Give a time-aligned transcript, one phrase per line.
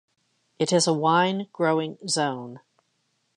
[0.57, 2.59] It is a wine-growing zone.